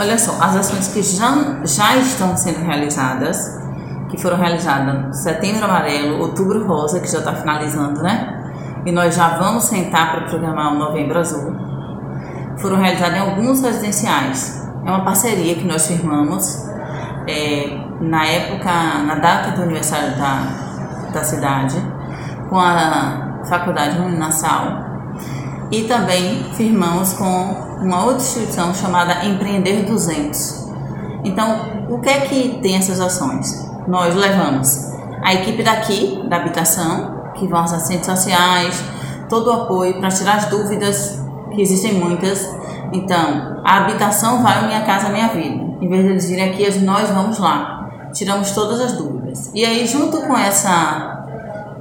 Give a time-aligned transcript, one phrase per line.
[0.00, 3.60] Olha só, as ações que já, já estão sendo realizadas,
[4.08, 8.50] que foram realizadas setembro amarelo, outubro rosa, que já está finalizando, né?
[8.86, 11.54] E nós já vamos sentar para programar o novembro azul.
[12.56, 14.66] Foram realizadas em alguns residenciais.
[14.86, 16.66] É uma parceria que nós firmamos
[17.28, 18.72] é, na época,
[19.04, 21.76] na data do aniversário da, da cidade,
[22.48, 24.89] com a Faculdade Uninassal
[25.70, 30.68] e também firmamos com uma outra instituição chamada Empreender 200.
[31.24, 33.68] Então, o que é que tem essas ações?
[33.86, 34.90] Nós levamos
[35.22, 38.82] a equipe daqui, da habitação, que vão às assistentes sociais,
[39.28, 41.22] todo o apoio para tirar as dúvidas,
[41.54, 42.46] que existem muitas.
[42.92, 45.70] Então, a habitação vai Minha Casa Minha Vida.
[45.80, 47.88] Em vez de eles virem aqui, nós vamos lá.
[48.12, 49.50] Tiramos todas as dúvidas.
[49.54, 51.09] E aí, junto com essa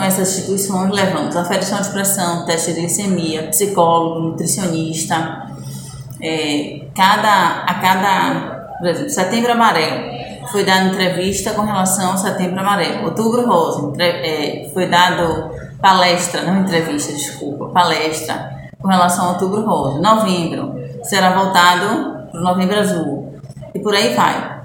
[0.00, 5.46] com essas instituições, levamos aferição de pressão, teste de glicemia, psicólogo, nutricionista.
[6.22, 10.00] É, cada, a cada, por exemplo, setembro amarelo
[10.50, 13.04] foi dada entrevista com relação ao setembro amarelo.
[13.04, 15.50] Outubro rosa entre, é, foi dado
[15.82, 19.98] palestra, não entrevista, desculpa, palestra com relação ao outubro rosa.
[20.00, 23.38] Novembro será voltado para o novembro azul.
[23.74, 24.62] E por aí vai.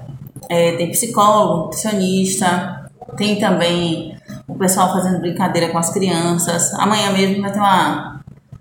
[0.48, 4.15] É, tem psicólogo, nutricionista, tem também
[4.46, 6.72] o pessoal fazendo brincadeira com as crianças.
[6.74, 8.16] Amanhã mesmo vai ter uma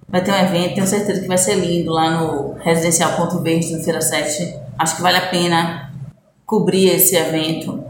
[0.08, 3.76] vai ter um evento, tenho certeza que vai ser lindo lá no Residencial Ponto Verde,
[3.76, 4.56] no Feira 7.
[4.78, 5.92] Acho que vale a pena
[6.46, 7.84] cobrir esse evento.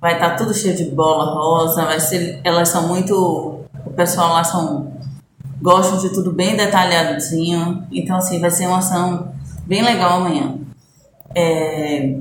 [0.00, 4.32] Vai estar tá tudo cheio de bola rosa, vai ser, elas são muito, o pessoal
[4.32, 4.92] lá são
[5.60, 7.86] gostam de tudo bem detalhadinho.
[7.90, 9.32] Então assim, vai ser uma ação
[9.66, 10.58] bem legal amanhã.
[11.34, 12.16] É,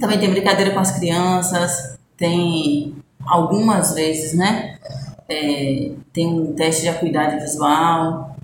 [0.00, 4.78] também tem brincadeira com as crianças, tem algumas vezes, né?
[5.28, 8.36] É, tem um teste de acuidade visual.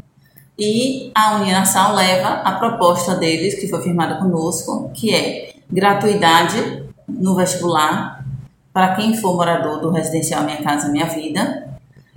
[0.59, 7.35] E a Uninassal leva a proposta deles, que foi firmada conosco, que é gratuidade no
[7.35, 8.25] vestibular
[8.73, 11.67] para quem for morador do residencial Minha Casa Minha Vida.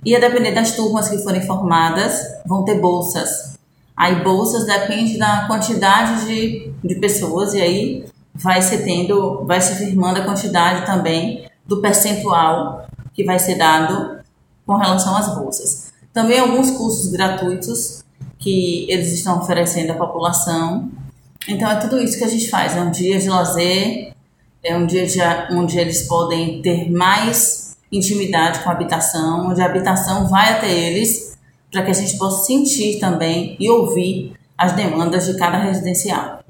[0.04, 3.58] E a depender das turmas que forem formadas, vão ter bolsas.
[3.96, 8.04] Aí bolsas depende da quantidade de, de pessoas e aí
[8.34, 14.18] vai se tendo, vai se firmando a quantidade também do percentual que vai ser dado
[14.66, 15.92] com relação às bolsas.
[16.12, 18.04] Também alguns cursos gratuitos
[18.40, 20.90] que eles estão oferecendo à população.
[21.46, 22.76] Então é tudo isso que a gente faz.
[22.76, 24.12] É um dia de lazer,
[24.64, 25.20] é um dia de,
[25.52, 31.38] onde eles podem ter mais intimidade com a habitação, onde a habitação vai até eles
[31.70, 36.40] para que a gente possa sentir também e ouvir as demandas de cada residencial.